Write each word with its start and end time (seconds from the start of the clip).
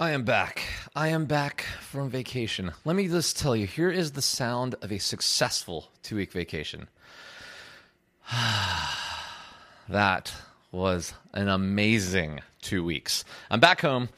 I 0.00 0.12
am 0.12 0.22
back. 0.22 0.62
I 0.94 1.08
am 1.08 1.24
back 1.24 1.62
from 1.80 2.08
vacation. 2.08 2.70
Let 2.84 2.94
me 2.94 3.08
just 3.08 3.36
tell 3.36 3.56
you 3.56 3.66
here 3.66 3.90
is 3.90 4.12
the 4.12 4.22
sound 4.22 4.76
of 4.80 4.92
a 4.92 4.98
successful 4.98 5.90
two 6.04 6.14
week 6.14 6.30
vacation. 6.30 6.86
that 9.88 10.32
was 10.70 11.14
an 11.34 11.48
amazing 11.48 12.42
two 12.62 12.84
weeks. 12.84 13.24
I'm 13.50 13.58
back 13.58 13.80
home. 13.80 14.08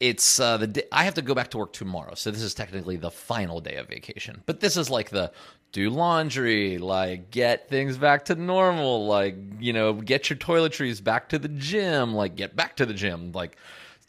It's 0.00 0.38
uh, 0.38 0.58
the 0.58 0.66
day, 0.66 0.82
I 0.92 1.04
have 1.04 1.14
to 1.14 1.22
go 1.22 1.34
back 1.34 1.48
to 1.52 1.58
work 1.58 1.72
tomorrow, 1.72 2.12
so 2.14 2.30
this 2.30 2.42
is 2.42 2.52
technically 2.52 2.96
the 2.96 3.10
final 3.10 3.62
day 3.62 3.76
of 3.76 3.88
vacation. 3.88 4.42
But 4.44 4.60
this 4.60 4.76
is 4.76 4.90
like 4.90 5.08
the 5.08 5.32
do 5.70 5.88
laundry, 5.88 6.76
like 6.76 7.30
get 7.30 7.70
things 7.70 7.96
back 7.96 8.26
to 8.26 8.34
normal, 8.34 9.06
like 9.06 9.36
you 9.60 9.72
know 9.72 9.94
get 9.94 10.28
your 10.28 10.36
toiletries 10.36 11.02
back 11.02 11.30
to 11.30 11.38
the 11.38 11.48
gym, 11.48 12.14
like 12.14 12.36
get 12.36 12.54
back 12.54 12.76
to 12.76 12.84
the 12.84 12.92
gym, 12.92 13.32
like 13.32 13.56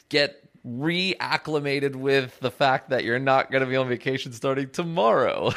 get 0.10 0.43
reacclimated 0.66 1.96
with 1.96 2.40
the 2.40 2.52
fact 2.52 2.90
that 2.90 3.04
you're 3.04 3.20
not 3.20 3.52
going 3.52 3.64
to 3.64 3.70
be 3.70 3.76
on 3.76 3.88
vacation 3.88 4.32
starting 4.32 4.70
tomorrow. 4.70 5.52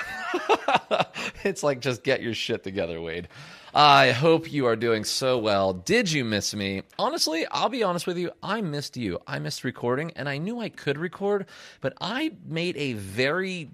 it's 1.44 1.62
like 1.62 1.80
just 1.80 2.02
get 2.02 2.22
your 2.22 2.34
shit 2.34 2.64
together, 2.64 3.00
Wade. 3.00 3.28
I 3.72 4.12
hope 4.12 4.50
you 4.50 4.66
are 4.66 4.74
doing 4.74 5.04
so 5.04 5.38
well. 5.38 5.74
Did 5.74 6.10
you 6.10 6.24
miss 6.24 6.54
me? 6.54 6.82
Honestly, 6.98 7.46
I'll 7.50 7.68
be 7.68 7.82
honest 7.82 8.06
with 8.06 8.16
you. 8.16 8.30
I 8.42 8.62
missed 8.62 8.96
you. 8.96 9.20
I 9.26 9.38
missed 9.38 9.64
recording, 9.64 10.12
and 10.16 10.28
I 10.28 10.38
knew 10.38 10.60
I 10.60 10.70
could 10.70 10.98
record, 10.98 11.46
but 11.80 11.92
I 12.00 12.32
made 12.46 12.76
a 12.78 12.94
very 12.94 13.70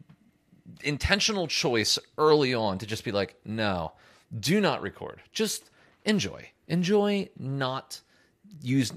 intentional 0.82 1.46
choice 1.46 1.98
early 2.18 2.52
on 2.52 2.78
to 2.78 2.86
just 2.86 3.04
be 3.04 3.12
like, 3.12 3.36
no, 3.44 3.92
do 4.38 4.60
not 4.60 4.82
record. 4.82 5.22
Just 5.32 5.70
enjoy. 6.04 6.50
Enjoy 6.68 7.28
not 7.38 8.00
use 8.60 8.92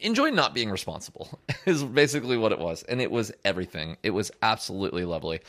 enjoy 0.00 0.30
not 0.30 0.54
being 0.54 0.70
responsible 0.70 1.40
is 1.66 1.82
basically 1.82 2.36
what 2.36 2.52
it 2.52 2.58
was. 2.58 2.82
And 2.84 3.00
it 3.00 3.10
was 3.10 3.32
everything. 3.44 3.96
It 4.02 4.10
was 4.10 4.30
absolutely 4.42 5.04
lovely. 5.04 5.40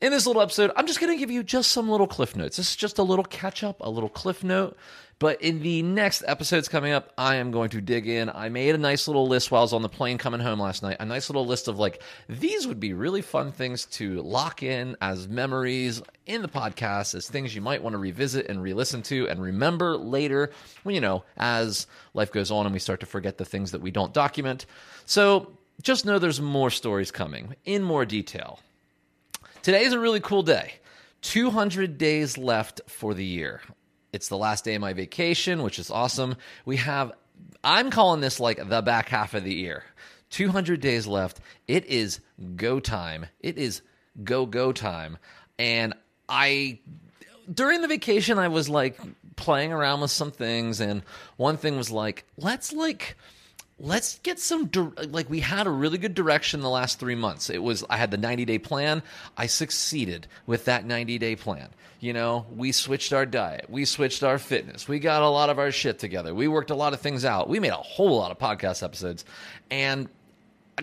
In 0.00 0.10
this 0.12 0.26
little 0.26 0.42
episode 0.42 0.70
i'm 0.76 0.86
just 0.86 1.00
going 1.00 1.12
to 1.12 1.18
give 1.18 1.30
you 1.30 1.42
just 1.42 1.72
some 1.72 1.88
little 1.88 2.06
cliff 2.06 2.36
notes. 2.36 2.56
This 2.56 2.70
is 2.70 2.76
just 2.76 2.98
a 2.98 3.02
little 3.02 3.24
catch 3.24 3.62
up 3.64 3.76
a 3.80 3.90
little 3.90 4.08
cliff 4.08 4.44
note 4.44 4.76
but 5.22 5.40
in 5.40 5.62
the 5.62 5.84
next 5.84 6.24
episodes 6.26 6.68
coming 6.68 6.92
up, 6.92 7.12
I 7.16 7.36
am 7.36 7.52
going 7.52 7.68
to 7.70 7.80
dig 7.80 8.08
in. 8.08 8.28
I 8.28 8.48
made 8.48 8.74
a 8.74 8.78
nice 8.78 9.06
little 9.06 9.28
list 9.28 9.52
while 9.52 9.60
I 9.60 9.62
was 9.62 9.72
on 9.72 9.82
the 9.82 9.88
plane 9.88 10.18
coming 10.18 10.40
home 10.40 10.58
last 10.58 10.82
night. 10.82 10.96
A 10.98 11.04
nice 11.04 11.30
little 11.30 11.46
list 11.46 11.68
of 11.68 11.78
like, 11.78 12.02
these 12.28 12.66
would 12.66 12.80
be 12.80 12.92
really 12.92 13.22
fun 13.22 13.52
things 13.52 13.84
to 13.84 14.20
lock 14.22 14.64
in 14.64 14.96
as 15.00 15.28
memories 15.28 16.02
in 16.26 16.42
the 16.42 16.48
podcast, 16.48 17.14
as 17.14 17.28
things 17.28 17.54
you 17.54 17.60
might 17.60 17.84
want 17.84 17.94
to 17.94 17.98
revisit 17.98 18.48
and 18.48 18.60
re 18.60 18.74
listen 18.74 19.00
to 19.02 19.28
and 19.28 19.40
remember 19.40 19.96
later, 19.96 20.50
when, 20.82 20.96
you 20.96 21.00
know, 21.00 21.22
as 21.36 21.86
life 22.14 22.32
goes 22.32 22.50
on 22.50 22.66
and 22.66 22.72
we 22.72 22.80
start 22.80 22.98
to 22.98 23.06
forget 23.06 23.38
the 23.38 23.44
things 23.44 23.70
that 23.70 23.80
we 23.80 23.92
don't 23.92 24.12
document. 24.12 24.66
So 25.06 25.56
just 25.82 26.04
know 26.04 26.18
there's 26.18 26.40
more 26.40 26.70
stories 26.70 27.12
coming 27.12 27.54
in 27.64 27.84
more 27.84 28.04
detail. 28.04 28.58
Today 29.62 29.84
is 29.84 29.92
a 29.92 30.00
really 30.00 30.18
cool 30.18 30.42
day. 30.42 30.80
200 31.20 31.96
days 31.96 32.36
left 32.36 32.80
for 32.88 33.14
the 33.14 33.24
year. 33.24 33.60
It's 34.12 34.28
the 34.28 34.36
last 34.36 34.64
day 34.64 34.74
of 34.74 34.80
my 34.80 34.92
vacation, 34.92 35.62
which 35.62 35.78
is 35.78 35.90
awesome. 35.90 36.36
We 36.64 36.76
have, 36.76 37.12
I'm 37.64 37.90
calling 37.90 38.20
this 38.20 38.38
like 38.38 38.68
the 38.68 38.82
back 38.82 39.08
half 39.08 39.34
of 39.34 39.44
the 39.44 39.54
year. 39.54 39.84
200 40.30 40.80
days 40.80 41.06
left. 41.06 41.40
It 41.66 41.86
is 41.86 42.20
go 42.56 42.80
time. 42.80 43.26
It 43.40 43.58
is 43.58 43.82
go, 44.22 44.46
go 44.46 44.72
time. 44.72 45.18
And 45.58 45.94
I, 46.28 46.78
during 47.52 47.82
the 47.82 47.88
vacation, 47.88 48.38
I 48.38 48.48
was 48.48 48.68
like 48.68 48.98
playing 49.36 49.72
around 49.72 50.00
with 50.00 50.10
some 50.10 50.30
things. 50.30 50.80
And 50.80 51.02
one 51.36 51.56
thing 51.56 51.76
was 51.76 51.90
like, 51.90 52.24
let's 52.36 52.72
like, 52.72 53.16
let's 53.82 54.20
get 54.20 54.38
some 54.38 54.70
like 55.10 55.28
we 55.28 55.40
had 55.40 55.66
a 55.66 55.70
really 55.70 55.98
good 55.98 56.14
direction 56.14 56.60
the 56.60 56.70
last 56.70 56.98
three 56.98 57.16
months. 57.16 57.50
It 57.50 57.62
was 57.62 57.84
i 57.90 57.96
had 57.96 58.10
the 58.10 58.16
90 58.16 58.44
day 58.46 58.58
plan. 58.58 59.02
I 59.36 59.46
succeeded 59.46 60.28
with 60.46 60.64
that 60.66 60.86
90 60.86 61.18
day 61.18 61.36
plan. 61.36 61.68
You 62.00 62.12
know 62.12 62.46
we 62.54 62.72
switched 62.72 63.12
our 63.12 63.26
diet. 63.26 63.66
We 63.68 63.84
switched 63.84 64.22
our 64.22 64.38
fitness. 64.38 64.88
We 64.88 65.00
got 65.00 65.22
a 65.22 65.28
lot 65.28 65.50
of 65.50 65.58
our 65.58 65.72
shit 65.72 65.98
together. 65.98 66.34
We 66.34 66.48
worked 66.48 66.70
a 66.70 66.76
lot 66.76 66.94
of 66.94 67.00
things 67.00 67.24
out. 67.24 67.48
We 67.48 67.60
made 67.60 67.72
a 67.72 67.76
whole 67.76 68.16
lot 68.16 68.30
of 68.30 68.38
podcast 68.38 68.82
episodes. 68.82 69.24
And 69.70 70.08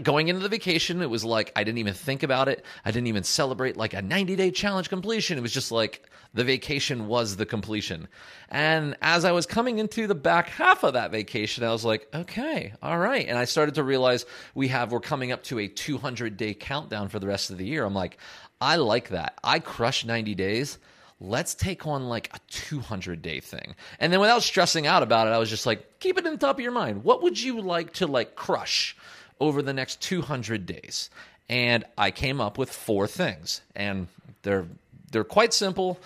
going 0.04 0.28
into 0.28 0.42
the 0.42 0.50
vacation 0.50 1.02
it 1.02 1.10
was 1.10 1.26
like 1.26 1.52
i 1.56 1.64
didn't 1.64 1.80
even 1.80 1.94
think 1.94 2.22
about 2.22 2.48
it 2.48 2.64
i 2.86 2.92
didn't 2.92 3.08
even 3.08 3.24
celebrate 3.24 3.76
like 3.76 3.94
a 3.94 4.02
90 4.02 4.36
day 4.36 4.52
challenge 4.52 4.88
completion 4.88 5.38
it 5.38 5.42
was 5.42 5.52
just 5.52 5.72
like 5.72 6.08
the 6.34 6.44
vacation 6.44 7.08
was 7.08 7.36
the 7.36 7.46
completion. 7.46 8.08
And 8.50 8.96
as 9.02 9.26
I 9.26 9.32
was 9.32 9.46
coming 9.46 9.80
into 9.80 10.08
the 10.08 10.16
back 10.16 10.50
half 10.50 10.84
of 10.84 10.94
that 10.94 11.12
vacation, 11.12 11.64
I 11.64 11.72
was 11.72 11.84
like, 11.84 12.08
okay, 12.14 12.74
all 12.82 13.00
right. 13.00 13.28
And 13.28 13.38
I 13.38 13.46
started 13.46 13.76
to 13.76 13.84
realize 13.84 14.26
we 14.54 14.68
have, 14.68 14.92
we're 14.92 15.00
coming 15.00 15.32
up 15.32 15.44
to 15.44 15.60
a 15.60 15.68
200 15.68 16.38
day 16.38 16.54
countdown 16.54 17.10
for 17.10 17.20
the 17.20 17.28
rest 17.28 17.50
of 17.50 17.58
the 17.58 17.66
year. 17.66 17.84
I'm 17.84 17.96
like, 17.96 18.18
I 18.62 18.76
like 18.76 19.10
that. 19.10 19.40
I 19.44 19.60
crush 19.60 20.06
90 20.06 20.36
days. 20.36 20.78
Let's 21.22 21.56
take 21.56 21.86
on 21.86 22.08
like 22.08 22.30
a 22.34 22.40
200 22.50 23.22
day 23.22 23.40
thing. 23.40 23.76
And 24.00 24.14
then 24.14 24.20
without 24.20 24.44
stressing 24.44 24.88
out 24.88 25.04
about 25.04 25.28
it, 25.28 25.32
I 25.32 25.40
was 25.40 25.50
just 25.50 25.66
like, 25.66 26.00
keep 26.00 26.18
it 26.18 26.26
in 26.26 26.34
the 26.34 26.38
top 26.38 26.58
of 26.58 26.62
your 26.62 26.72
mind. 26.72 27.04
What 27.04 27.24
would 27.24 27.42
you 27.42 27.60
like 27.60 27.94
to 27.94 28.08
like 28.08 28.36
crush 28.36 28.96
over 29.40 29.62
the 29.62 29.74
next 29.74 30.02
200 30.02 30.66
days? 30.66 31.10
And 31.50 31.84
I 31.98 32.12
came 32.12 32.40
up 32.40 32.58
with 32.58 32.72
four 32.72 33.08
things. 33.08 33.62
And 33.76 34.08
they're 34.44 34.68
they're 35.12 35.24
quite 35.24 35.54
simple. 35.54 36.00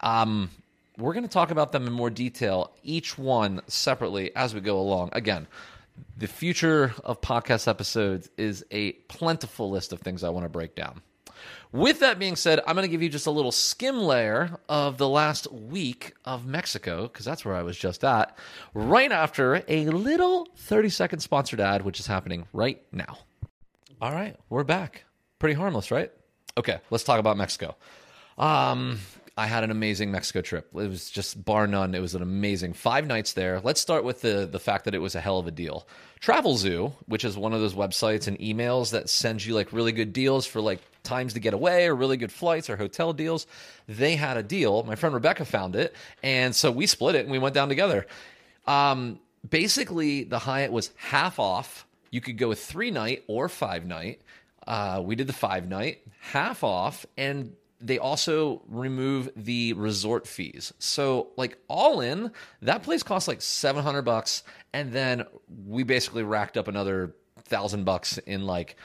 Um, 0.00 0.50
we're 0.98 1.12
going 1.12 1.24
to 1.24 1.30
talk 1.30 1.50
about 1.50 1.72
them 1.72 1.86
in 1.86 1.92
more 1.92 2.10
detail, 2.10 2.72
each 2.82 3.16
one 3.16 3.62
separately 3.68 4.34
as 4.34 4.54
we 4.54 4.60
go 4.60 4.78
along. 4.78 5.10
Again, 5.12 5.46
the 6.16 6.26
future 6.26 6.94
of 7.04 7.20
podcast 7.20 7.68
episodes 7.68 8.28
is 8.36 8.64
a 8.70 8.92
plentiful 8.92 9.70
list 9.70 9.92
of 9.92 10.00
things 10.00 10.24
I 10.24 10.30
want 10.30 10.44
to 10.44 10.50
break 10.50 10.74
down. 10.74 11.00
With 11.72 12.00
that 12.00 12.18
being 12.18 12.36
said, 12.36 12.60
I'm 12.66 12.74
going 12.74 12.86
to 12.86 12.90
give 12.90 13.02
you 13.02 13.08
just 13.08 13.26
a 13.26 13.30
little 13.30 13.52
skim 13.52 14.00
layer 14.00 14.58
of 14.68 14.98
the 14.98 15.08
last 15.08 15.50
week 15.52 16.14
of 16.24 16.46
Mexico, 16.46 17.04
because 17.04 17.24
that's 17.24 17.44
where 17.44 17.54
I 17.54 17.62
was 17.62 17.78
just 17.78 18.02
at, 18.04 18.36
right 18.74 19.12
after 19.12 19.62
a 19.68 19.86
little 19.86 20.48
30 20.56 20.88
second 20.88 21.20
sponsored 21.20 21.60
ad, 21.60 21.84
which 21.84 22.00
is 22.00 22.06
happening 22.06 22.46
right 22.52 22.82
now. 22.92 23.18
All 24.00 24.12
right, 24.12 24.36
we're 24.48 24.64
back. 24.64 25.04
Pretty 25.38 25.54
harmless, 25.54 25.90
right? 25.90 26.10
Okay, 26.56 26.78
let's 26.90 27.04
talk 27.04 27.20
about 27.20 27.36
Mexico. 27.36 27.76
Um, 28.36 28.98
I 29.36 29.46
had 29.46 29.64
an 29.64 29.70
amazing 29.70 30.10
Mexico 30.10 30.40
trip. 30.42 30.68
It 30.74 30.88
was 30.88 31.10
just 31.10 31.44
bar 31.44 31.66
none. 31.66 31.94
It 31.94 32.00
was 32.00 32.14
an 32.14 32.22
amazing 32.22 32.72
five 32.74 33.06
nights 33.06 33.32
there. 33.32 33.60
Let's 33.60 33.80
start 33.80 34.04
with 34.04 34.20
the 34.20 34.48
the 34.50 34.58
fact 34.58 34.84
that 34.84 34.94
it 34.94 34.98
was 34.98 35.14
a 35.14 35.20
hell 35.20 35.38
of 35.38 35.46
a 35.46 35.50
deal. 35.50 35.86
Travelzoo, 36.20 36.92
which 37.06 37.24
is 37.24 37.36
one 37.36 37.52
of 37.52 37.60
those 37.60 37.74
websites 37.74 38.28
and 38.28 38.38
emails 38.38 38.90
that 38.90 39.08
sends 39.08 39.46
you 39.46 39.54
like 39.54 39.72
really 39.72 39.92
good 39.92 40.12
deals 40.12 40.46
for 40.46 40.60
like 40.60 40.80
times 41.02 41.32
to 41.34 41.40
get 41.40 41.54
away 41.54 41.86
or 41.86 41.94
really 41.94 42.16
good 42.16 42.32
flights 42.32 42.68
or 42.68 42.76
hotel 42.76 43.12
deals. 43.12 43.46
They 43.88 44.16
had 44.16 44.36
a 44.36 44.42
deal. 44.42 44.82
My 44.82 44.96
friend 44.96 45.14
Rebecca 45.14 45.44
found 45.44 45.76
it, 45.76 45.94
and 46.22 46.54
so 46.54 46.70
we 46.70 46.86
split 46.86 47.14
it 47.14 47.20
and 47.20 47.30
we 47.30 47.38
went 47.38 47.54
down 47.54 47.68
together. 47.68 48.06
Um, 48.66 49.20
basically, 49.48 50.24
the 50.24 50.38
Hyatt 50.38 50.72
was 50.72 50.90
half 50.96 51.38
off. 51.38 51.86
You 52.10 52.20
could 52.20 52.36
go 52.36 52.52
three 52.54 52.90
night 52.90 53.24
or 53.26 53.48
five 53.48 53.86
night. 53.86 54.20
Uh, 54.66 55.00
we 55.02 55.16
did 55.16 55.26
the 55.26 55.32
five 55.32 55.68
night, 55.68 56.00
half 56.20 56.62
off, 56.62 57.06
and 57.16 57.56
they 57.80 57.98
also 57.98 58.62
remove 58.68 59.30
the 59.34 59.72
resort 59.72 60.26
fees. 60.26 60.72
So 60.78 61.28
like 61.36 61.58
all 61.68 62.00
in, 62.00 62.30
that 62.62 62.82
place 62.82 63.02
costs 63.02 63.26
like 63.26 63.40
700 63.40 64.02
bucks 64.02 64.42
and 64.72 64.92
then 64.92 65.24
we 65.66 65.82
basically 65.82 66.22
racked 66.22 66.56
up 66.56 66.68
another 66.68 67.14
1000 67.36 67.84
bucks 67.84 68.18
in 68.18 68.46
like 68.46 68.76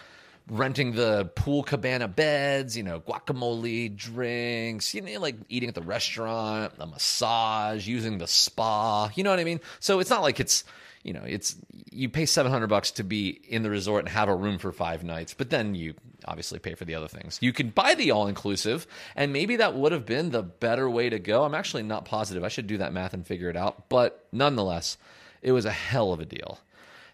renting 0.49 0.93
the 0.93 1.25
pool 1.35 1.63
cabana 1.63 2.07
beds, 2.07 2.77
you 2.77 2.83
know, 2.83 2.99
guacamole, 2.99 3.95
drinks, 3.95 4.93
you 4.93 5.01
know, 5.01 5.19
like 5.19 5.35
eating 5.49 5.69
at 5.69 5.75
the 5.75 5.81
restaurant, 5.81 6.73
a 6.79 6.85
massage, 6.85 7.87
using 7.87 8.17
the 8.17 8.27
spa, 8.27 9.09
you 9.15 9.23
know 9.23 9.31
what 9.31 9.39
I 9.39 9.43
mean? 9.43 9.59
So 9.79 9.99
it's 9.99 10.09
not 10.09 10.21
like 10.21 10.39
it's 10.39 10.63
you 11.05 11.13
know, 11.13 11.23
it's 11.23 11.55
you 11.91 12.09
pay 12.09 12.25
700 12.25 12.67
bucks 12.67 12.89
to 12.91 13.03
be 13.03 13.29
in 13.47 13.61
the 13.61 13.69
resort 13.69 13.99
and 13.99 14.09
have 14.09 14.27
a 14.27 14.35
room 14.35 14.57
for 14.57 14.71
5 14.71 15.03
nights, 15.03 15.35
but 15.35 15.51
then 15.51 15.75
you 15.75 15.93
obviously 16.25 16.57
pay 16.57 16.73
for 16.73 16.83
the 16.83 16.95
other 16.95 17.07
things. 17.07 17.37
You 17.41 17.53
can 17.53 17.69
buy 17.69 17.93
the 17.93 18.09
all 18.09 18.27
inclusive, 18.27 18.87
and 19.15 19.31
maybe 19.31 19.57
that 19.57 19.75
would 19.75 19.91
have 19.91 20.05
been 20.05 20.31
the 20.31 20.41
better 20.41 20.89
way 20.89 21.09
to 21.09 21.19
go. 21.19 21.43
I'm 21.43 21.53
actually 21.53 21.83
not 21.83 22.05
positive. 22.05 22.43
I 22.43 22.47
should 22.47 22.65
do 22.65 22.79
that 22.79 22.91
math 22.91 23.13
and 23.13 23.25
figure 23.25 23.49
it 23.51 23.55
out, 23.55 23.87
but 23.87 24.25
nonetheless, 24.31 24.97
it 25.43 25.51
was 25.51 25.65
a 25.65 25.71
hell 25.71 26.11
of 26.11 26.19
a 26.19 26.25
deal. 26.25 26.59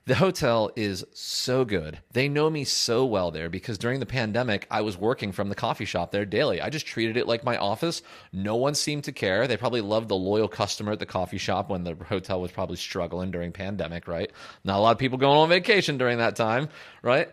The 0.05 0.15
hotel 0.15 0.71
is 0.75 1.05
so 1.13 1.63
good. 1.63 1.99
They 2.13 2.27
know 2.27 2.49
me 2.49 2.63
so 2.63 3.05
well 3.05 3.29
there 3.29 3.49
because 3.49 3.77
during 3.77 3.99
the 3.99 4.07
pandemic, 4.07 4.65
I 4.71 4.81
was 4.81 4.97
working 4.97 5.31
from 5.31 5.49
the 5.49 5.55
coffee 5.55 5.85
shop 5.85 6.11
there 6.11 6.25
daily. 6.25 6.59
I 6.59 6.71
just 6.71 6.87
treated 6.87 7.17
it 7.17 7.27
like 7.27 7.43
my 7.43 7.57
office. 7.57 8.01
No 8.33 8.55
one 8.55 8.73
seemed 8.73 9.03
to 9.03 9.11
care. 9.11 9.47
They 9.47 9.57
probably 9.57 9.81
loved 9.81 10.09
the 10.09 10.15
loyal 10.15 10.47
customer 10.47 10.93
at 10.93 10.99
the 10.99 11.05
coffee 11.05 11.37
shop 11.37 11.69
when 11.69 11.83
the 11.83 11.95
hotel 11.95 12.41
was 12.41 12.51
probably 12.51 12.77
struggling 12.77 13.29
during 13.29 13.51
pandemic, 13.51 14.07
right? 14.07 14.31
Not 14.63 14.77
a 14.77 14.81
lot 14.81 14.91
of 14.91 14.97
people 14.97 15.19
going 15.19 15.37
on 15.37 15.49
vacation 15.49 15.99
during 15.99 16.17
that 16.17 16.35
time, 16.35 16.69
right? 17.03 17.29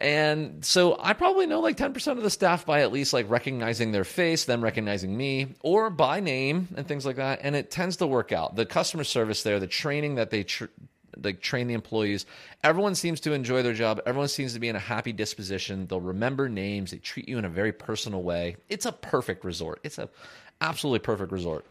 And 0.00 0.64
so 0.64 0.96
I 0.98 1.12
probably 1.12 1.46
know 1.46 1.60
like 1.60 1.76
10% 1.76 2.16
of 2.16 2.22
the 2.22 2.30
staff 2.30 2.66
by 2.66 2.80
at 2.80 2.90
least 2.90 3.12
like 3.12 3.30
recognizing 3.30 3.92
their 3.92 4.04
face, 4.04 4.46
them 4.46 4.64
recognizing 4.64 5.16
me, 5.16 5.54
or 5.62 5.90
by 5.90 6.18
name 6.18 6.68
and 6.74 6.88
things 6.88 7.06
like 7.06 7.16
that. 7.16 7.40
And 7.42 7.54
it 7.54 7.70
tends 7.70 7.98
to 7.98 8.06
work 8.06 8.32
out. 8.32 8.56
The 8.56 8.66
customer 8.66 9.04
service 9.04 9.44
there, 9.44 9.60
the 9.60 9.66
training 9.68 10.16
that 10.16 10.30
they 10.30 10.42
tr- 10.42 10.64
like 11.22 11.40
train 11.40 11.66
the 11.66 11.74
employees. 11.74 12.26
Everyone 12.62 12.94
seems 12.94 13.20
to 13.20 13.32
enjoy 13.32 13.62
their 13.62 13.74
job. 13.74 14.00
Everyone 14.06 14.28
seems 14.28 14.54
to 14.54 14.60
be 14.60 14.68
in 14.68 14.76
a 14.76 14.80
happy 14.80 15.12
disposition. 15.12 15.86
They'll 15.86 16.00
remember 16.00 16.48
names. 16.48 16.90
They 16.90 16.98
treat 16.98 17.28
you 17.28 17.38
in 17.38 17.44
a 17.44 17.48
very 17.48 17.72
personal 17.72 18.22
way. 18.22 18.56
It's 18.68 18.86
a 18.86 18.92
perfect 18.92 19.44
resort. 19.44 19.80
It's 19.84 19.98
a 19.98 20.08
absolutely 20.60 21.00
perfect 21.00 21.32
resort. 21.32 21.64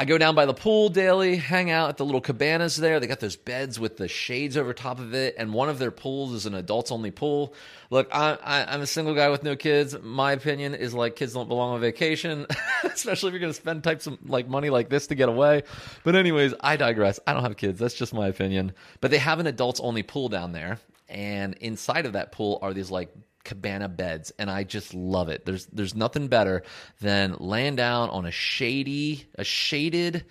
I 0.00 0.04
go 0.04 0.16
down 0.16 0.36
by 0.36 0.46
the 0.46 0.54
pool 0.54 0.90
daily, 0.90 1.34
hang 1.34 1.72
out 1.72 1.88
at 1.88 1.96
the 1.96 2.04
little 2.04 2.20
cabanas 2.20 2.76
there. 2.76 3.00
They 3.00 3.08
got 3.08 3.18
those 3.18 3.34
beds 3.34 3.80
with 3.80 3.96
the 3.96 4.06
shades 4.06 4.56
over 4.56 4.72
top 4.72 5.00
of 5.00 5.12
it, 5.12 5.34
and 5.36 5.52
one 5.52 5.68
of 5.68 5.80
their 5.80 5.90
pools 5.90 6.32
is 6.34 6.46
an 6.46 6.54
adults 6.54 6.92
only 6.92 7.10
pool. 7.10 7.52
Look, 7.90 8.08
I, 8.12 8.38
I, 8.40 8.74
am 8.76 8.80
a 8.80 8.86
single 8.86 9.12
guy 9.16 9.28
with 9.28 9.42
no 9.42 9.56
kids. 9.56 9.96
My 10.00 10.30
opinion 10.30 10.76
is 10.76 10.94
like 10.94 11.16
kids 11.16 11.32
don't 11.32 11.48
belong 11.48 11.74
on 11.74 11.80
vacation, 11.80 12.46
especially 12.84 13.30
if 13.30 13.32
you're 13.32 13.40
going 13.40 13.52
to 13.52 13.58
spend 13.58 13.82
types 13.82 14.06
of 14.06 14.18
like 14.30 14.46
money 14.46 14.70
like 14.70 14.88
this 14.88 15.08
to 15.08 15.16
get 15.16 15.28
away. 15.28 15.64
But 16.04 16.14
anyways, 16.14 16.54
I 16.60 16.76
digress. 16.76 17.18
I 17.26 17.32
don't 17.32 17.42
have 17.42 17.56
kids. 17.56 17.80
That's 17.80 17.94
just 17.94 18.14
my 18.14 18.28
opinion. 18.28 18.74
But 19.00 19.10
they 19.10 19.18
have 19.18 19.40
an 19.40 19.48
adults 19.48 19.80
only 19.80 20.04
pool 20.04 20.28
down 20.28 20.52
there, 20.52 20.78
and 21.08 21.54
inside 21.54 22.06
of 22.06 22.12
that 22.12 22.30
pool 22.30 22.60
are 22.62 22.72
these 22.72 22.92
like 22.92 23.12
cabana 23.48 23.88
beds 23.88 24.30
and 24.38 24.50
I 24.50 24.62
just 24.62 24.92
love 24.92 25.30
it. 25.30 25.46
There's 25.46 25.64
there's 25.66 25.94
nothing 25.94 26.28
better 26.28 26.62
than 27.00 27.34
laying 27.40 27.76
down 27.76 28.10
on 28.10 28.26
a 28.26 28.30
shady 28.30 29.24
a 29.36 29.42
shaded 29.42 30.26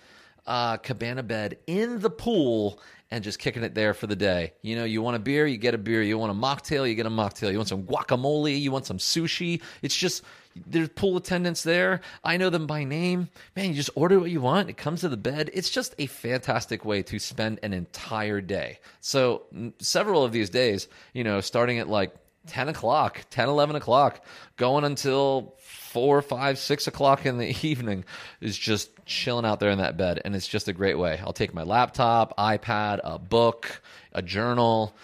uh, 0.46 0.76
cabana 0.76 1.24
bed 1.24 1.58
in 1.66 1.98
the 1.98 2.10
pool 2.10 2.80
and 3.10 3.24
just 3.24 3.40
kicking 3.40 3.64
it 3.64 3.74
there 3.74 3.92
for 3.92 4.06
the 4.06 4.14
day. 4.14 4.52
You 4.62 4.76
know, 4.76 4.84
you 4.84 5.02
want 5.02 5.16
a 5.16 5.18
beer, 5.18 5.46
you 5.48 5.56
get 5.56 5.74
a 5.74 5.78
beer. 5.78 6.00
You 6.00 6.16
want 6.16 6.30
a 6.30 6.34
mocktail, 6.34 6.88
you 6.88 6.94
get 6.94 7.06
a 7.06 7.10
mocktail. 7.10 7.50
You 7.50 7.56
want 7.56 7.68
some 7.68 7.82
guacamole, 7.82 8.60
you 8.60 8.70
want 8.70 8.86
some 8.86 8.98
sushi. 8.98 9.62
It's 9.82 9.96
just 9.96 10.22
there's 10.64 10.90
pool 10.90 11.16
attendants 11.16 11.64
there. 11.64 12.02
I 12.22 12.36
know 12.36 12.50
them 12.50 12.68
by 12.68 12.84
name. 12.84 13.30
Man, 13.56 13.70
you 13.70 13.74
just 13.74 13.90
order 13.96 14.20
what 14.20 14.30
you 14.30 14.40
want. 14.40 14.70
It 14.70 14.76
comes 14.76 15.00
to 15.00 15.08
the 15.08 15.16
bed. 15.16 15.50
It's 15.52 15.70
just 15.70 15.96
a 15.98 16.06
fantastic 16.06 16.84
way 16.84 17.02
to 17.02 17.18
spend 17.18 17.58
an 17.64 17.72
entire 17.72 18.40
day. 18.40 18.78
So, 19.00 19.42
several 19.80 20.22
of 20.22 20.30
these 20.30 20.50
days, 20.50 20.86
you 21.14 21.24
know, 21.24 21.40
starting 21.40 21.80
at 21.80 21.88
like 21.88 22.14
10 22.48 22.68
o'clock, 22.68 23.24
10, 23.30 23.48
11 23.48 23.76
o'clock, 23.76 24.24
going 24.56 24.84
until 24.84 25.54
four, 25.58 26.20
five, 26.22 26.58
six 26.58 26.86
o'clock 26.86 27.24
in 27.26 27.38
the 27.38 27.54
evening 27.66 28.04
is 28.40 28.56
just 28.56 28.90
chilling 29.06 29.44
out 29.44 29.60
there 29.60 29.70
in 29.70 29.78
that 29.78 29.96
bed. 29.96 30.20
And 30.24 30.34
it's 30.34 30.48
just 30.48 30.68
a 30.68 30.72
great 30.72 30.98
way. 30.98 31.20
I'll 31.22 31.32
take 31.32 31.54
my 31.54 31.62
laptop, 31.62 32.36
iPad, 32.36 33.00
a 33.04 33.18
book, 33.18 33.80
a 34.12 34.22
journal, 34.22 34.94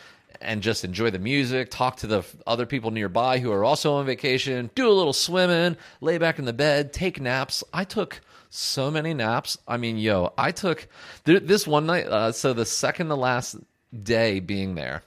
and 0.40 0.62
just 0.62 0.84
enjoy 0.84 1.10
the 1.10 1.18
music, 1.18 1.70
talk 1.70 1.96
to 1.98 2.06
the 2.06 2.22
other 2.46 2.66
people 2.66 2.90
nearby 2.90 3.38
who 3.38 3.50
are 3.50 3.64
also 3.64 3.94
on 3.94 4.06
vacation, 4.06 4.70
do 4.74 4.88
a 4.88 4.92
little 4.92 5.12
swimming, 5.12 5.76
lay 6.00 6.18
back 6.18 6.38
in 6.38 6.44
the 6.44 6.52
bed, 6.52 6.92
take 6.92 7.20
naps. 7.20 7.64
I 7.72 7.84
took 7.84 8.20
so 8.50 8.90
many 8.90 9.14
naps. 9.14 9.58
I 9.66 9.78
mean, 9.78 9.98
yo, 9.98 10.32
I 10.38 10.52
took 10.52 10.86
this 11.24 11.66
one 11.66 11.86
night. 11.86 12.06
Uh, 12.06 12.32
so 12.32 12.52
the 12.52 12.66
second 12.66 13.08
to 13.08 13.14
last 13.16 13.56
day 14.02 14.40
being 14.40 14.74
there, 14.74 15.02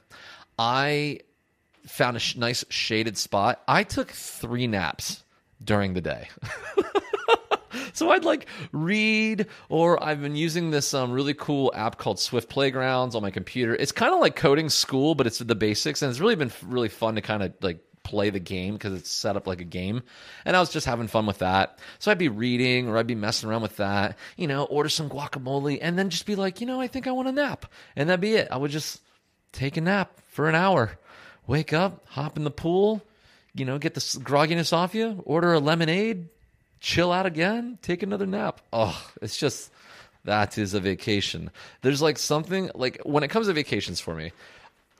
I 0.58 1.20
found 1.88 2.18
a 2.18 2.20
sh- 2.20 2.36
nice 2.36 2.66
shaded 2.70 3.18
spot. 3.18 3.62
I 3.68 3.84
took 3.84 4.12
three 4.12 4.68
naps 4.68 5.24
during 5.64 5.94
the 5.94 6.02
day. 6.02 6.30
so 7.94 8.12
I'd 8.12 8.26
like 8.26 8.48
read, 8.72 9.48
or 9.70 10.02
I've 10.04 10.22
been 10.22 10.36
using 10.36 10.72
this 10.72 10.94
um, 10.94 11.12
really 11.12 11.34
cool 11.34 11.72
app 11.76 11.98
called 11.98 12.20
Swift 12.20 12.50
Playgrounds 12.50 13.16
on 13.16 13.22
my 13.22 13.32
computer. 13.32 13.76
It's 13.76 13.92
kind 13.92 14.14
of 14.14 14.20
like 14.20 14.36
coding 14.36 14.70
school, 14.70 15.16
but 15.16 15.28
it's 15.28 15.40
the 15.40 15.56
basics, 15.56 16.02
and 16.02 16.10
it's 16.10 16.20
really 16.20 16.36
been 16.36 16.52
really 16.66 16.90
fun 16.90 17.16
to 17.16 17.22
kind 17.22 17.44
of 17.44 17.54
like 17.62 17.80
play 18.04 18.30
the 18.30 18.40
game 18.40 18.74
because 18.74 18.94
it's 18.94 19.12
set 19.12 19.36
up 19.36 19.48
like 19.48 19.60
a 19.60 19.66
game. 19.66 20.02
And 20.46 20.56
I 20.56 20.62
was 20.62 20.70
just 20.70 20.86
having 20.86 21.08
fun 21.08 21.26
with 21.26 21.40
that. 21.40 21.80
So 22.00 22.10
I'd 22.10 22.18
be 22.18 22.30
reading 22.30 22.88
or 22.88 22.98
I'd 22.98 23.06
be 23.06 23.16
messing 23.16 23.50
around 23.50 23.64
with 23.64 23.78
that, 23.78 24.18
you 24.38 24.48
know, 24.48 24.64
order 24.64 24.88
some 24.88 25.10
guacamole 25.10 25.80
and 25.82 26.00
then 26.00 26.10
just 26.10 26.26
be 26.26 26.36
like, 26.36 26.62
you 26.62 26.68
know, 26.68 26.80
I 26.80 26.88
think 26.88 27.06
I 27.06 27.12
want 27.12 27.28
a 27.28 27.34
nap. 27.34 27.66
And 27.98 28.08
that'd 28.08 28.22
be 28.22 28.36
it. 28.36 28.48
I 28.50 28.56
would 28.56 28.72
just 28.72 29.02
take 29.52 29.76
a 29.76 29.82
nap 29.82 30.18
for 30.30 30.48
an 30.48 30.56
hour 30.56 30.98
wake 31.48 31.74
up, 31.74 32.06
hop 32.10 32.38
in 32.38 32.44
the 32.44 32.52
pool, 32.52 33.02
you 33.54 33.66
know, 33.66 33.80
get 33.80 33.94
the 33.96 34.02
grogginess 34.02 34.72
off 34.74 34.94
you, 34.94 35.24
order 35.26 35.54
a 35.54 35.60
lemonade, 35.60 36.28
chill 36.80 37.12
out 37.12 37.26
again, 37.26 37.80
take 37.82 38.04
another 38.04 38.28
nap. 38.28 38.62
Oh, 38.72 39.10
it's 39.22 39.38
just 39.38 39.72
that 40.26 40.58
is 40.58 40.74
a 40.74 40.80
vacation. 40.80 41.50
There's 41.82 42.02
like 42.02 42.18
something 42.18 42.70
like 42.76 43.00
when 43.04 43.24
it 43.24 43.30
comes 43.30 43.48
to 43.48 43.54
vacations 43.54 44.00
for 44.00 44.14
me, 44.14 44.34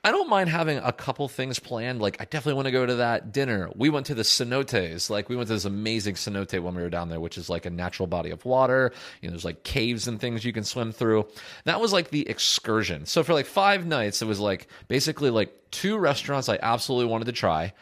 I 0.04 0.12
don't 0.12 0.28
mind 0.28 0.48
having 0.48 0.78
a 0.78 0.92
couple 0.92 1.26
things 1.28 1.58
planned. 1.58 2.00
Like, 2.00 2.20
I 2.20 2.24
definitely 2.24 2.54
want 2.54 2.66
to 2.66 2.72
go 2.72 2.86
to 2.86 2.94
that 2.96 3.32
dinner. 3.32 3.68
We 3.74 3.90
went 3.90 4.06
to 4.06 4.14
the 4.14 4.22
cenotes. 4.22 5.10
Like, 5.10 5.28
we 5.28 5.34
went 5.34 5.48
to 5.48 5.54
this 5.54 5.64
amazing 5.64 6.14
cenote 6.14 6.58
when 6.60 6.74
we 6.76 6.82
were 6.82 6.90
down 6.90 7.08
there, 7.08 7.18
which 7.18 7.36
is 7.36 7.50
like 7.50 7.66
a 7.66 7.70
natural 7.70 8.06
body 8.06 8.30
of 8.30 8.44
water. 8.44 8.92
You 9.20 9.28
know, 9.28 9.32
there's 9.32 9.44
like 9.44 9.64
caves 9.64 10.06
and 10.06 10.20
things 10.20 10.44
you 10.44 10.52
can 10.52 10.62
swim 10.62 10.92
through. 10.92 11.26
That 11.64 11.80
was 11.80 11.92
like 11.92 12.10
the 12.10 12.28
excursion. 12.28 13.06
So 13.06 13.24
for 13.24 13.32
like 13.32 13.46
five 13.46 13.86
nights, 13.86 14.22
it 14.22 14.26
was 14.26 14.38
like 14.38 14.68
basically 14.86 15.30
like 15.30 15.52
two 15.72 15.98
restaurants 15.98 16.48
I 16.48 16.58
absolutely 16.62 17.10
wanted 17.10 17.24
to 17.26 17.32
try. 17.32 17.72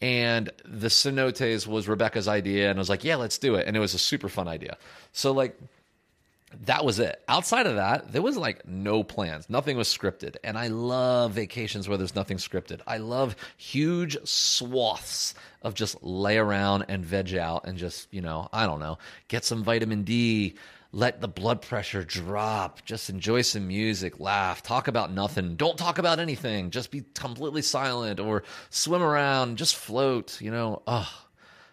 And 0.00 0.50
the 0.64 0.88
cenotes 0.88 1.66
was 1.66 1.88
Rebecca's 1.88 2.28
idea. 2.28 2.70
And 2.70 2.78
I 2.78 2.80
was 2.80 2.88
like, 2.88 3.04
yeah, 3.04 3.16
let's 3.16 3.38
do 3.38 3.54
it. 3.54 3.66
And 3.66 3.76
it 3.76 3.80
was 3.80 3.92
a 3.92 3.98
super 3.98 4.28
fun 4.28 4.48
idea. 4.48 4.78
So, 5.12 5.32
like, 5.32 5.58
that 6.64 6.84
was 6.84 6.98
it. 6.98 7.22
Outside 7.28 7.66
of 7.66 7.76
that, 7.76 8.12
there 8.12 8.22
was 8.22 8.36
like 8.36 8.66
no 8.66 9.02
plans. 9.02 9.48
Nothing 9.48 9.76
was 9.76 9.88
scripted. 9.88 10.36
And 10.42 10.56
I 10.56 10.68
love 10.68 11.32
vacations 11.32 11.88
where 11.88 11.98
there's 11.98 12.14
nothing 12.14 12.38
scripted. 12.38 12.80
I 12.86 12.98
love 12.98 13.36
huge 13.56 14.16
swaths 14.24 15.34
of 15.62 15.74
just 15.74 16.02
lay 16.02 16.38
around 16.38 16.86
and 16.88 17.04
veg 17.04 17.34
out 17.34 17.66
and 17.66 17.76
just, 17.76 18.12
you 18.12 18.20
know, 18.20 18.48
I 18.52 18.66
don't 18.66 18.80
know, 18.80 18.98
get 19.28 19.44
some 19.44 19.64
vitamin 19.64 20.02
D, 20.04 20.54
let 20.92 21.20
the 21.20 21.28
blood 21.28 21.60
pressure 21.60 22.04
drop, 22.04 22.84
just 22.84 23.10
enjoy 23.10 23.42
some 23.42 23.68
music, 23.68 24.18
laugh, 24.18 24.62
talk 24.62 24.88
about 24.88 25.12
nothing. 25.12 25.56
Don't 25.56 25.76
talk 25.76 25.98
about 25.98 26.20
anything. 26.20 26.70
Just 26.70 26.90
be 26.90 27.04
completely 27.14 27.62
silent 27.62 28.20
or 28.20 28.44
swim 28.70 29.02
around, 29.02 29.58
just 29.58 29.76
float, 29.76 30.40
you 30.40 30.50
know. 30.50 30.82
Oh, 30.86 31.10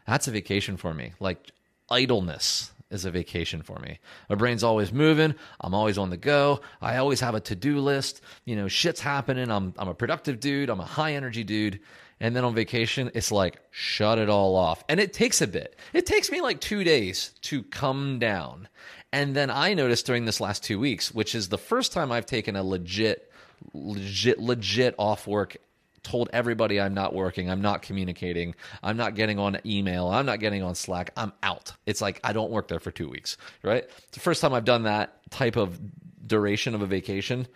that's 0.05 0.27
a 0.27 0.31
vacation 0.31 0.75
for 0.77 0.93
me. 0.93 1.13
Like 1.19 1.51
idleness 1.89 2.72
is 2.93 3.05
a 3.05 3.11
vacation 3.11 3.61
for 3.61 3.79
me. 3.79 3.99
My 4.29 4.35
brain's 4.35 4.63
always 4.63 4.93
moving. 4.93 5.35
I'm 5.59 5.73
always 5.73 5.97
on 5.97 6.09
the 6.09 6.17
go. 6.17 6.61
I 6.81 6.97
always 6.97 7.19
have 7.19 7.35
a 7.35 7.39
to 7.41 7.55
do 7.55 7.79
list. 7.79 8.21
You 8.45 8.55
know, 8.55 8.67
shit's 8.67 9.01
happening. 9.01 9.51
I'm, 9.51 9.73
I'm 9.77 9.87
a 9.87 9.93
productive 9.93 10.39
dude. 10.39 10.69
I'm 10.69 10.79
a 10.79 10.85
high 10.85 11.13
energy 11.13 11.43
dude. 11.43 11.79
And 12.19 12.35
then 12.35 12.45
on 12.45 12.55
vacation, 12.55 13.11
it's 13.13 13.31
like, 13.31 13.59
shut 13.71 14.19
it 14.19 14.29
all 14.29 14.55
off. 14.55 14.83
And 14.87 14.99
it 14.99 15.11
takes 15.11 15.41
a 15.41 15.47
bit. 15.47 15.75
It 15.91 16.05
takes 16.05 16.31
me 16.31 16.41
like 16.41 16.61
two 16.61 16.83
days 16.83 17.33
to 17.41 17.63
come 17.63 18.19
down. 18.19 18.69
And 19.11 19.35
then 19.35 19.49
I 19.49 19.73
noticed 19.73 20.05
during 20.05 20.25
this 20.25 20.39
last 20.39 20.63
two 20.63 20.79
weeks, 20.79 21.13
which 21.13 21.35
is 21.35 21.49
the 21.49 21.57
first 21.57 21.91
time 21.91 22.11
I've 22.11 22.25
taken 22.25 22.55
a 22.55 22.63
legit, 22.63 23.31
legit, 23.73 24.39
legit 24.39 24.95
off 24.97 25.27
work 25.27 25.57
told 26.03 26.29
everybody 26.33 26.79
I'm 26.79 26.93
not 26.93 27.13
working, 27.13 27.49
I'm 27.49 27.61
not 27.61 27.81
communicating, 27.81 28.55
I'm 28.81 28.97
not 28.97 29.15
getting 29.15 29.39
on 29.39 29.57
email, 29.65 30.07
I'm 30.07 30.25
not 30.25 30.39
getting 30.39 30.61
on 30.61 30.75
Slack, 30.75 31.11
I'm 31.17 31.33
out. 31.41 31.73
It's 31.85 32.01
like 32.01 32.19
I 32.23 32.33
don't 32.33 32.51
work 32.51 32.67
there 32.67 32.79
for 32.79 32.91
two 32.91 33.09
weeks, 33.09 33.37
right? 33.63 33.83
It's 33.83 34.11
the 34.11 34.19
first 34.19 34.41
time 34.41 34.53
I've 34.53 34.65
done 34.65 34.83
that 34.83 35.19
type 35.31 35.55
of 35.55 35.79
duration 36.25 36.75
of 36.75 36.81
a 36.81 36.85
vacation 36.85 37.47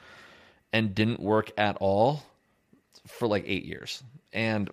and 0.74 0.96
didn't 0.96 1.20
work 1.20 1.52
at 1.58 1.78
all 1.78 2.24
for 3.06 3.28
like 3.28 3.44
eight 3.48 3.66
years. 3.66 4.04
And 4.34 4.70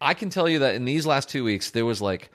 I 0.00 0.14
can 0.14 0.30
tell 0.30 0.48
you 0.48 0.60
that 0.60 0.74
in 0.74 0.84
these 0.84 1.06
last 1.06 1.28
two 1.28 1.44
weeks, 1.44 1.70
there 1.70 1.84
was 1.84 2.00
like 2.02 2.30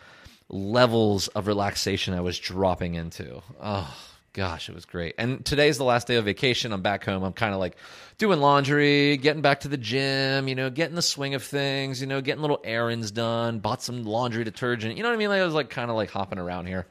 levels 0.50 1.27
of 1.29 1.48
relaxation 1.48 2.13
I 2.13 2.21
was 2.21 2.39
dropping 2.39 2.95
into. 2.95 3.41
Oh, 3.62 3.95
gosh, 4.33 4.69
it 4.69 4.75
was 4.75 4.86
great. 4.86 5.15
And 5.17 5.43
today's 5.45 5.77
the 5.77 5.83
last 5.83 6.07
day 6.07 6.15
of 6.15 6.25
vacation. 6.25 6.71
I'm 6.71 6.81
back 6.81 7.03
home. 7.03 7.24
I'm 7.24 7.33
kind 7.33 7.53
of 7.53 7.59
like 7.59 7.75
doing 8.17 8.39
laundry, 8.39 9.17
getting 9.17 9.41
back 9.41 9.62
to 9.62 9.67
the 9.67 9.77
gym, 9.77 10.48
you 10.48 10.55
know, 10.55 10.69
getting 10.69 10.95
the 10.95 11.01
swing 11.01 11.36
of 11.36 11.43
things, 11.43 12.01
you 12.01 12.07
know, 12.07 12.21
getting 12.21 12.41
little 12.41 12.62
errands 12.63 13.12
done, 13.12 13.59
bought 13.59 13.81
some 13.81 14.03
laundry 14.03 14.43
detergent. 14.43 14.98
You 14.98 15.03
know 15.03 15.09
what 15.09 15.15
I 15.15 15.19
mean? 15.19 15.29
Like 15.29 15.41
I 15.41 15.45
was 15.45 15.53
like 15.53 15.69
kind 15.69 15.89
of 15.89 15.95
like 15.95 16.12
hopping 16.12 16.39
around 16.39 16.67
here. 16.67 16.86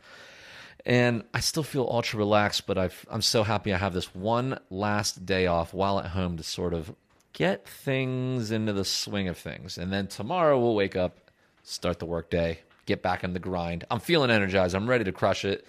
And 0.87 1.25
I 1.35 1.41
still 1.41 1.63
feel 1.63 1.87
ultra 1.91 2.19
relaxed, 2.19 2.67
but 2.67 2.79
i 2.79 2.89
am 3.11 3.21
so 3.21 3.43
happy 3.43 3.75
I 3.75 3.79
have 3.79 3.93
this 3.93 4.15
one 4.15 4.59
last 4.71 5.27
day 5.27 5.47
off 5.47 5.75
while 5.75 5.99
at 5.99 6.07
home 6.07 6.37
to 6.39 6.43
sort 6.43 6.73
of 6.73 6.95
get 7.33 7.69
things 7.69 8.51
into 8.51 8.73
the 8.73 8.85
swing 8.85 9.29
of 9.29 9.37
things. 9.37 9.77
And 9.77 9.93
then 9.93 10.07
tomorrow 10.07 10.59
we'll 10.59 10.75
wake 10.75 10.97
up, 10.97 11.31
start 11.63 11.99
the 11.99 12.07
workday, 12.07 12.61
get 12.87 13.03
back 13.03 13.23
in 13.23 13.35
the 13.35 13.39
grind. 13.39 13.85
I'm 13.91 14.01
feeling 14.01 14.31
energized. 14.31 14.75
I'm 14.75 14.89
ready 14.89 15.05
to 15.05 15.13
crush 15.13 15.45
it. 15.45 15.67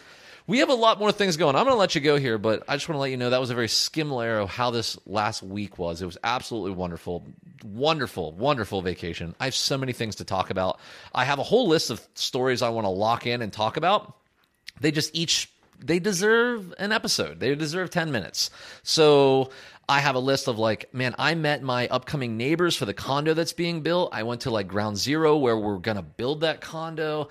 We 0.50 0.60
have 0.60 0.70
a 0.70 0.74
lot 0.74 0.98
more 0.98 1.12
things 1.12 1.38
going. 1.38 1.56
I'm 1.56 1.66
going 1.66 1.76
to 1.76 1.80
let 1.80 1.94
you 1.94 2.02
go 2.02 2.18
here, 2.18 2.40
but 2.40 2.64
I 2.68 2.76
just 2.76 2.90
want 2.90 2.96
to 2.96 3.02
let 3.02 3.12
you 3.12 3.18
know 3.18 3.30
that 3.30 3.40
was 3.40 3.52
a 3.52 3.54
very 3.54 3.68
skim 3.68 4.10
layer 4.10 4.40
of 4.40 4.50
how 4.50 4.72
this 4.72 4.98
last 5.06 5.44
week 5.44 5.78
was. 5.78 6.02
It 6.02 6.08
was 6.08 6.18
absolutely 6.24 6.72
wonderful. 6.72 7.24
Wonderful, 7.64 8.32
wonderful 8.32 8.82
vacation. 8.82 9.36
I 9.40 9.46
have 9.46 9.54
so 9.54 9.78
many 9.78 9.94
things 9.94 10.16
to 10.16 10.26
talk 10.26 10.50
about. 10.50 10.80
I 11.14 11.24
have 11.24 11.38
a 11.38 11.44
whole 11.44 11.68
list 11.68 11.92
of 11.92 12.02
stories 12.16 12.64
I 12.64 12.70
want 12.70 12.86
to 12.86 12.90
lock 12.90 13.28
in 13.28 13.44
and 13.44 13.54
talk 13.54 13.78
about. 13.78 14.16
They 14.82 14.90
just 14.90 15.14
each 15.14 15.52
they 15.80 16.00
deserve 16.00 16.74
an 16.80 16.92
episode. 16.92 17.40
They 17.40 17.54
deserve 17.54 17.92
10 17.92 18.12
minutes. 18.12 18.50
So 18.82 19.52
I 19.88 20.00
have 20.00 20.16
a 20.16 20.20
list 20.20 20.48
of 20.48 20.60
like, 20.60 20.94
man, 20.94 21.16
I 21.18 21.36
met 21.36 21.64
my 21.64 21.88
upcoming 21.88 22.38
neighbors 22.38 22.76
for 22.76 22.86
the 22.86 22.94
condo 22.94 23.34
that's 23.34 23.54
being 23.54 23.82
built. 23.82 24.10
I 24.14 24.24
went 24.24 24.42
to 24.42 24.52
like 24.52 24.68
ground 24.68 24.98
zero 24.98 25.38
where 25.38 25.58
we're 25.58 25.78
going 25.78 25.98
to 25.98 26.04
build 26.04 26.42
that 26.42 26.60
condo 26.60 27.30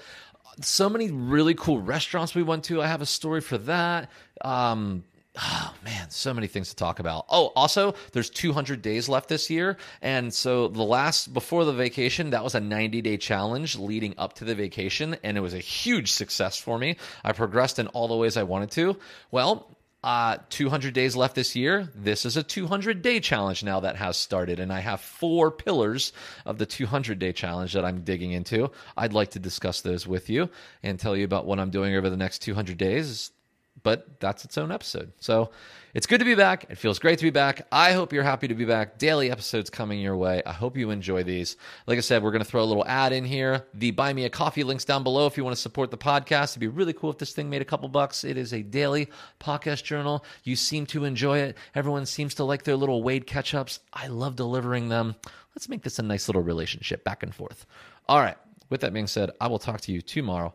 so 0.60 0.88
many 0.88 1.10
really 1.10 1.54
cool 1.54 1.80
restaurants 1.80 2.34
we 2.34 2.42
went 2.42 2.64
to. 2.64 2.82
I 2.82 2.86
have 2.86 3.02
a 3.02 3.06
story 3.06 3.40
for 3.40 3.58
that. 3.58 4.10
Um, 4.42 5.04
Oh 5.40 5.72
man, 5.84 6.10
so 6.10 6.34
many 6.34 6.48
things 6.48 6.70
to 6.70 6.76
talk 6.76 6.98
about. 6.98 7.26
Oh, 7.28 7.52
also, 7.54 7.94
there's 8.12 8.28
200 8.28 8.82
days 8.82 9.08
left 9.08 9.28
this 9.28 9.48
year, 9.48 9.76
and 10.02 10.34
so 10.34 10.66
the 10.66 10.82
last 10.82 11.32
before 11.32 11.64
the 11.64 11.72
vacation, 11.72 12.30
that 12.30 12.42
was 12.42 12.56
a 12.56 12.60
90 12.60 13.02
day 13.02 13.16
challenge 13.16 13.76
leading 13.76 14.14
up 14.18 14.32
to 14.34 14.44
the 14.44 14.56
vacation, 14.56 15.16
and 15.22 15.36
it 15.36 15.40
was 15.40 15.54
a 15.54 15.60
huge 15.60 16.10
success 16.10 16.58
for 16.58 16.76
me. 16.76 16.96
I 17.22 17.32
progressed 17.32 17.78
in 17.78 17.86
all 17.88 18.08
the 18.08 18.16
ways 18.16 18.36
I 18.36 18.42
wanted 18.42 18.72
to. 18.72 18.96
Well, 19.30 19.77
uh, 20.05 20.38
200 20.50 20.95
days 20.95 21.17
left 21.17 21.35
this 21.35 21.57
year. 21.57 21.88
This 21.95 22.25
is 22.25 22.37
a 22.37 22.43
200 22.43 23.02
day 23.02 23.21
challenge 23.21 23.64
now 23.64 23.81
that 23.81 23.97
has 23.97 24.17
started, 24.17 24.61
and 24.61 24.73
I 24.73 24.81
have 24.81 25.00
four 25.00 25.50
pillars 25.50 26.12
of 26.47 26.59
the 26.59 26.67
200 26.67 27.19
day 27.19 27.33
challenge 27.33 27.73
that 27.73 27.85
I'm 27.85 28.02
digging 28.02 28.33
into. 28.33 28.71
I'd 28.97 29.12
like 29.12 29.31
to 29.31 29.38
discuss 29.38 29.81
those 29.81 30.07
with 30.07 30.31
you 30.31 30.50
and 30.83 30.99
tell 30.99 31.17
you 31.17 31.25
about 31.25 31.47
what 31.47 31.59
I'm 31.59 31.71
doing 31.71 31.95
over 31.95 32.11
the 32.11 32.17
next 32.17 32.40
200 32.40 32.76
days 32.76 33.33
but 33.82 34.20
that's 34.20 34.44
its 34.44 34.58
own 34.58 34.73
episode. 34.73 35.12
So 35.20 35.50
it's 35.94 36.06
good 36.06 36.18
to 36.18 36.25
be 36.25 36.35
back. 36.35 36.66
It 36.68 36.78
feels 36.78 36.99
great 36.99 37.18
to 37.18 37.25
be 37.25 37.30
back. 37.30 37.66
I 37.73 37.92
hope 37.92 38.12
you're 38.12 38.23
happy 38.23 38.49
to 38.49 38.54
be 38.54 38.64
back. 38.64 38.99
Daily 38.99 39.30
episodes 39.30 39.70
coming 39.70 40.00
your 40.00 40.16
way. 40.16 40.42
I 40.44 40.52
hope 40.52 40.76
you 40.76 40.90
enjoy 40.90 41.23
these. 41.23 41.56
Like 41.87 41.99
I 41.99 42.00
said, 42.00 42.23
we're 42.23 42.30
going 42.30 42.44
to 42.44 42.49
throw 42.49 42.62
a 42.62 42.64
little 42.64 42.85
ad 42.87 43.12
in 43.12 43.25
here. 43.25 43.66
The 43.75 43.90
Buy 43.92 44.12
Me 44.12 44.25
a 44.25 44.30
Coffee 44.30 44.64
links 44.64 44.85
down 44.85 45.02
below 45.02 45.26
if 45.26 45.37
you 45.37 45.44
want 45.44 45.56
to 45.56 45.62
support 45.62 45.90
the 45.90 45.99
podcast. 45.99 46.52
It'd 46.52 46.61
be 46.61 46.68
really 46.68 46.92
cool 46.92 47.11
if 47.11 47.18
this 47.18 47.32
thing 47.32 47.50
made 47.50 47.62
a 47.62 47.66
couple 47.66 47.88
bucks. 47.88 48.25
It 48.25 48.37
is 48.37 48.52
a 48.52 48.62
daily 48.62 49.08
podcast 49.40 49.85
journal. 49.85 50.25
You 50.44 50.56
seem 50.56 50.87
to 50.87 51.04
enjoy 51.04 51.38
it. 51.38 51.56
Everyone 51.75 52.06
seems 52.06 52.35
to 52.35 52.44
like 52.44 52.64
their 52.64 52.76
little 52.76 53.02
Wade 53.02 53.26
catch 53.26 53.54
ups. 53.54 53.80
I 53.92 54.08
love 54.08 54.37
delivering 54.37 54.88
them. 54.88 55.16
Let's 55.54 55.68
make 55.68 55.82
this 55.82 55.99
a 55.99 56.02
nice 56.02 56.28
little 56.28 56.42
relationship 56.42 57.04
back 57.04 57.23
and 57.23 57.35
forth. 57.35 57.66
All 58.08 58.20
right. 58.20 58.37
With 58.70 58.82
that 58.82 58.92
being 58.92 59.06
said, 59.06 59.30
I 59.40 59.49
will 59.49 59.58
talk 59.58 59.80
to 59.82 59.92
you 59.92 60.02
tomorrow. 60.02 60.54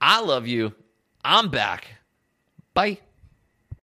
I 0.00 0.20
love 0.20 0.46
you. 0.46 0.74
I'm 1.24 1.48
back. 1.48 1.86
Bye. 2.74 2.98